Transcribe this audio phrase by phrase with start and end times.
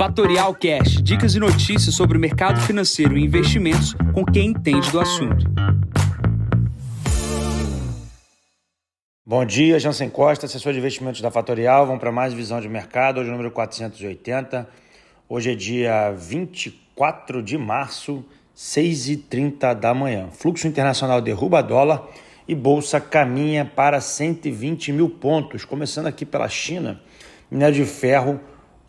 [0.00, 4.98] Fatorial Cash, dicas e notícias sobre o mercado financeiro e investimentos com quem entende do
[4.98, 5.44] assunto.
[9.26, 11.84] Bom dia, Jansen Costa, assessor de investimentos da Fatorial.
[11.84, 14.66] Vamos para mais visão de mercado, hoje número 480.
[15.28, 18.24] Hoje é dia 24 de março,
[18.56, 20.30] 6h30 da manhã.
[20.32, 22.08] Fluxo internacional derruba dólar
[22.48, 25.66] e bolsa caminha para 120 mil pontos.
[25.66, 26.98] Começando aqui pela China,
[27.50, 28.40] minério de ferro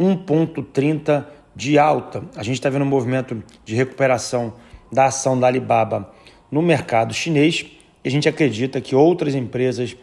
[0.00, 2.24] 1,30 de alta.
[2.34, 4.54] A gente está vendo um movimento de recuperação
[4.90, 6.10] da ação da Alibaba
[6.50, 7.66] no mercado chinês
[8.02, 9.94] e a gente acredita que outras empresas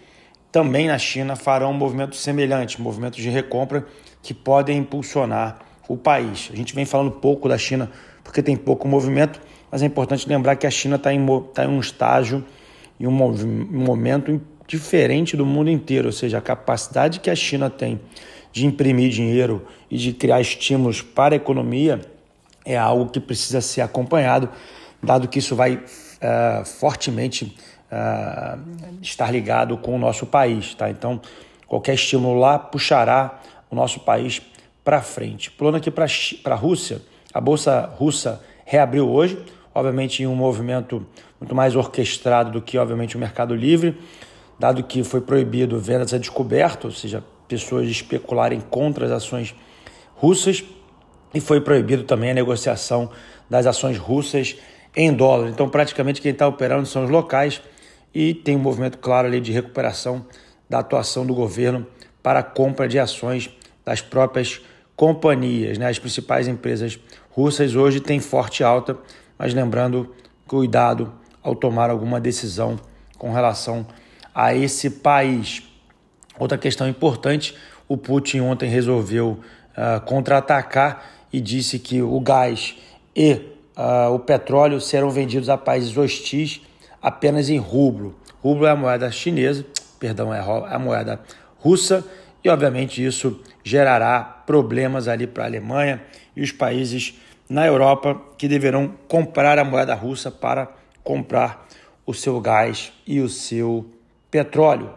[0.52, 3.85] também na China farão um movimento semelhante, movimentos de recompra
[4.21, 6.49] que podem impulsionar o país.
[6.53, 7.89] A gente vem falando pouco da China
[8.23, 9.41] porque tem pouco movimento,
[9.71, 12.45] mas é importante lembrar que a China está em, tá em um estágio
[12.99, 17.99] e um, momento diferente do mundo inteiro, ou seja, a capacidade que a China tem
[18.57, 22.02] de imprimir dinheiro e de criar estímulos para a economia
[22.66, 24.50] é algo que precisa ser acompanhado,
[25.02, 27.55] dado que isso vai uh, fortemente
[27.91, 28.59] uh,
[29.00, 30.73] estar ligado com o nosso país.
[30.73, 30.89] Tá?
[30.89, 31.22] Então,
[31.67, 34.41] qualquer estímulo lá puxará o nosso país
[34.83, 35.52] para frente.
[35.52, 36.08] Pulando aqui para
[36.55, 39.38] a Rússia, a Bolsa Russa reabriu hoje,
[39.73, 41.05] obviamente em um movimento
[41.39, 43.95] muito mais orquestrado do que, obviamente, o Mercado Livre,
[44.58, 49.56] dado que foi proibido vendas a descoberto, ou seja, pessoas especularem contra as ações
[50.16, 50.64] russas
[51.34, 53.09] e foi proibido também a negociação
[53.50, 54.56] das ações russas
[54.95, 55.50] em dólar.
[55.50, 57.62] Então, praticamente quem está operando são os locais
[58.14, 60.25] e tem um movimento claro ali de recuperação
[60.70, 61.86] da atuação do governo
[62.22, 63.50] para a compra de ações
[63.86, 64.62] das próprias
[64.95, 65.78] companhias.
[65.78, 65.88] Né?
[65.88, 68.98] As principais empresas russas hoje têm forte alta,
[69.38, 70.14] mas lembrando,
[70.48, 72.80] cuidado ao tomar alguma decisão
[73.18, 73.86] com relação
[74.34, 75.64] a esse país.
[76.39, 77.55] Outra questão importante:
[77.88, 79.39] o Putin ontem resolveu
[79.77, 82.75] uh, contra-atacar e disse que o gás
[83.16, 83.33] e
[83.77, 86.61] uh, o petróleo serão vendidos a países hostis
[87.02, 88.16] apenas em rublo.
[88.41, 89.66] Rublo é a moeda chinesa,
[90.00, 91.19] perdão, é a moeda
[91.59, 92.06] russa
[92.44, 96.01] e obviamente isso gerará problemas ali para a Alemanha
[96.35, 97.16] e os países
[97.50, 100.69] na Europa que deverão comprar a moeda russa para
[101.03, 101.67] comprar
[102.06, 103.85] o seu gás e o seu
[104.29, 104.94] petróleo.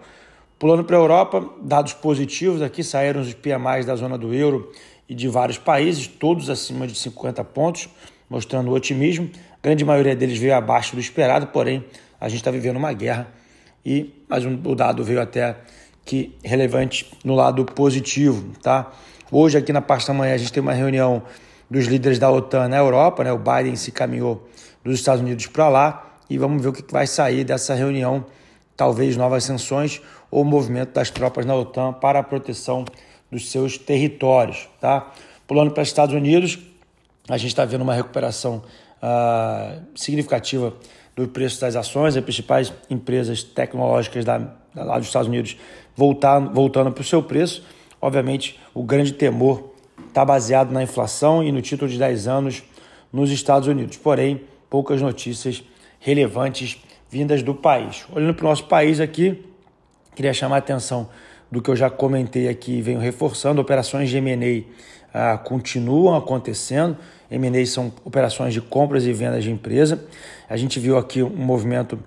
[0.61, 4.71] Pulando para a Europa, dados positivos, aqui saíram os PMIs da zona do euro
[5.09, 7.89] e de vários países, todos acima de 50 pontos,
[8.29, 9.31] mostrando otimismo.
[9.55, 11.83] A grande maioria deles veio abaixo do esperado, porém
[12.21, 13.27] a gente está vivendo uma guerra
[13.87, 15.57] e mas um, o dado veio até
[16.05, 18.93] que relevante no lado positivo, tá?
[19.33, 21.23] Hoje aqui na parte da manhã a gente tem uma reunião
[21.71, 23.33] dos líderes da OTAN na Europa, né?
[23.33, 24.47] O Biden se caminhou
[24.85, 28.27] dos Estados Unidos para lá e vamos ver o que vai sair dessa reunião
[28.81, 32.87] talvez novas sanções ou movimento das tropas na OTAN para a proteção
[33.31, 34.71] dos seus territórios.
[34.81, 35.13] Tá?
[35.47, 36.59] Pulando para os Estados Unidos,
[37.29, 38.63] a gente está vendo uma recuperação
[39.03, 40.73] uh, significativa
[41.15, 45.59] do preço das ações, as principais empresas tecnológicas da, lá dos Estados Unidos
[45.95, 47.63] voltando, voltando para o seu preço.
[48.01, 49.75] Obviamente, o grande temor
[50.09, 52.63] está baseado na inflação e no título de 10 anos
[53.13, 53.99] nos Estados Unidos.
[53.99, 55.63] Porém, poucas notícias
[55.99, 56.81] relevantes
[57.11, 58.07] vindas do país.
[58.13, 59.45] Olhando para o nosso país aqui,
[60.15, 61.09] queria chamar a atenção
[61.51, 64.63] do que eu já comentei aqui e venho reforçando, operações de M&A
[65.13, 66.97] ah, continuam acontecendo.
[67.29, 70.05] M&A são operações de compras e vendas de empresa.
[70.49, 71.99] A gente viu aqui um movimento,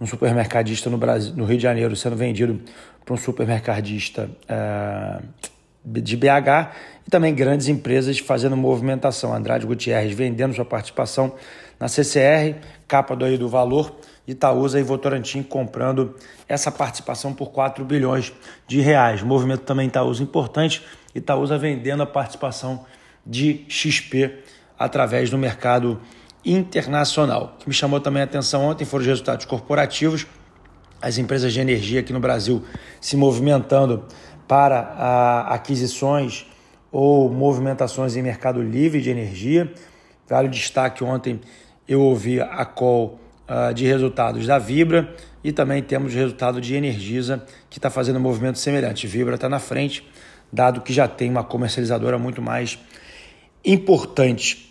[0.00, 2.60] um supermercadista no, Brasil, no Rio de Janeiro sendo vendido
[3.04, 5.20] para um supermercadista ah,
[5.84, 6.70] de BH
[7.04, 9.34] e também grandes empresas fazendo movimentação.
[9.34, 11.34] Andrade Gutierrez vendendo sua participação
[11.80, 13.92] na CCR, capa do, aí do valor,
[14.26, 16.14] Itaúsa e Votorantim comprando
[16.48, 18.32] essa participação por 4 bilhões
[18.66, 19.22] de reais.
[19.22, 20.82] Movimento também Itaúsa importante,
[21.14, 22.84] Itaúsa vendendo a participação
[23.26, 24.38] de XP
[24.78, 26.00] através do mercado
[26.44, 27.54] internacional.
[27.54, 30.26] O que me chamou também a atenção ontem foram os resultados corporativos,
[31.00, 32.64] as empresas de energia aqui no Brasil
[33.00, 34.04] se movimentando
[34.46, 36.46] para aquisições
[36.90, 39.72] ou movimentações em mercado livre de energia.
[40.28, 41.40] Vale o destaque ontem
[41.88, 43.18] eu ouvi a call
[43.74, 45.14] de resultados da Vibra
[45.44, 49.06] e também temos resultado de Energisa, que está fazendo um movimento semelhante.
[49.06, 50.06] Vibra está na frente,
[50.52, 52.78] dado que já tem uma comercializadora muito mais
[53.64, 54.70] importante.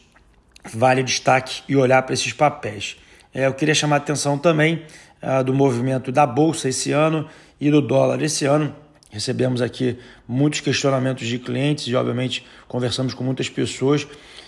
[0.73, 2.97] Vale destaque e olhar para esses papéis.
[3.33, 4.83] É, eu queria chamar a atenção também
[5.21, 7.27] uh, do movimento da Bolsa esse ano
[7.59, 8.75] e do dólar esse ano.
[9.09, 9.97] Recebemos aqui
[10.27, 14.07] muitos questionamentos de clientes e, obviamente, conversamos com muitas pessoas.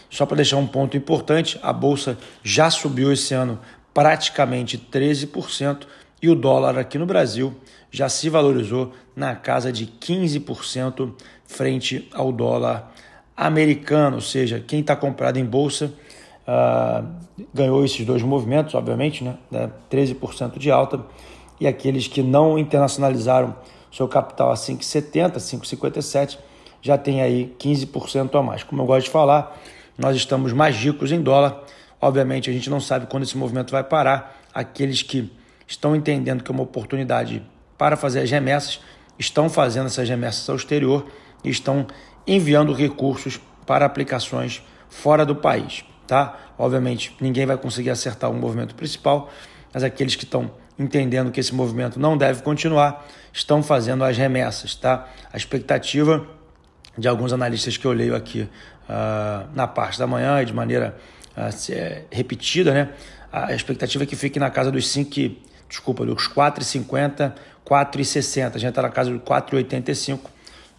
[0.10, 3.60] Só para deixar um ponto importante, a bolsa já subiu esse ano
[3.94, 5.86] praticamente 13%
[6.22, 7.54] e o dólar aqui no Brasil
[7.92, 11.14] já se valorizou na casa de 15%
[11.46, 12.92] frente ao dólar
[13.36, 15.94] americano, ou seja, quem está comprado em bolsa
[16.48, 17.06] uh,
[17.54, 19.38] ganhou esses dois movimentos, obviamente, né?
[19.92, 21.02] 13% de alta,
[21.60, 23.56] e aqueles que não internacionalizaram
[23.92, 26.38] seu capital a 5,70, 5,57,
[26.82, 28.64] já tem aí 15% a mais.
[28.64, 29.58] Como eu gosto de falar,
[29.98, 31.64] nós estamos mais ricos em dólar.
[32.04, 34.38] Obviamente, a gente não sabe quando esse movimento vai parar.
[34.54, 35.32] Aqueles que
[35.66, 37.42] estão entendendo que é uma oportunidade
[37.78, 38.82] para fazer as remessas
[39.18, 41.08] estão fazendo essas remessas ao exterior
[41.46, 41.88] e estão
[42.28, 46.38] enviando recursos para aplicações fora do país, tá?
[46.58, 49.32] Obviamente, ninguém vai conseguir acertar o movimento principal,
[49.74, 54.76] mas aqueles que estão entendendo que esse movimento não deve continuar, estão fazendo as remessas,
[54.76, 55.08] tá?
[55.32, 56.28] A expectativa
[56.98, 60.98] de alguns analistas que eu leio aqui uh, na parte da manhã e de maneira
[62.12, 62.90] repetida, né?
[63.32, 65.36] A expectativa é que fique na casa dos 5,
[65.68, 67.34] desculpa, dos 4,50,
[67.66, 68.56] 4,60.
[68.56, 70.20] A gente está na casa de 4,85.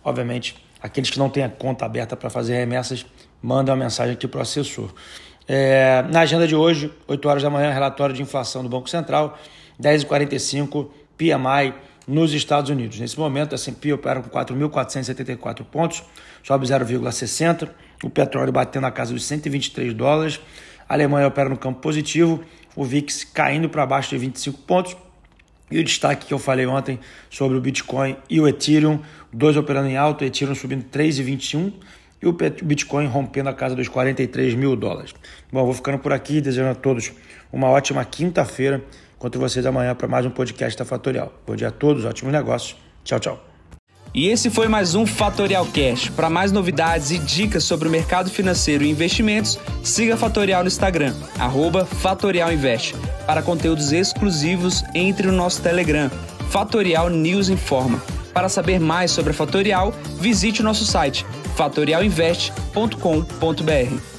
[0.05, 3.05] Obviamente, aqueles que não têm a conta aberta para fazer remessas,
[3.43, 4.93] mandam a mensagem aqui para o assessor.
[5.49, 9.39] É, na agenda de hoje, 8 horas da manhã, relatório de inflação do Banco Central,
[9.81, 11.75] 10h45, PMI
[12.07, 12.99] nos Estados Unidos.
[12.99, 16.03] Nesse momento, a S&P opera com 4.474 pontos,
[16.43, 17.71] sobe 0,60,
[18.03, 20.41] o petróleo batendo na casa dos 123 dólares,
[20.89, 22.43] a Alemanha opera no campo positivo,
[22.77, 24.97] o VIX caindo para baixo de 25 pontos,
[25.71, 29.01] e o destaque que eu falei ontem sobre o Bitcoin e o Ethereum,
[29.33, 31.73] dois operando em alto, o Ethereum subindo 3,21
[32.23, 35.15] e o Bitcoin rompendo a casa dos 43 mil dólares.
[35.53, 37.13] Bom, vou ficando por aqui, desejando a todos
[37.53, 38.83] uma ótima quinta-feira.
[39.25, 41.33] Encontro vocês amanhã para mais um podcast da Fatorial.
[41.47, 42.77] Bom dia a todos, ótimos negócios.
[43.03, 43.43] Tchau, tchau.
[44.13, 46.11] E esse foi mais um Fatorial Cash.
[46.11, 51.15] Para mais novidades e dicas sobre o mercado financeiro e investimentos, siga Fatorial no Instagram,
[51.87, 52.95] Fatorial Invest.
[53.27, 56.11] Para conteúdos exclusivos, entre no nosso Telegram,
[56.51, 58.03] Fatorial News Informa.
[58.35, 61.25] Para saber mais sobre a Fatorial, visite o nosso site
[61.57, 64.14] fatorialinvest.com.br.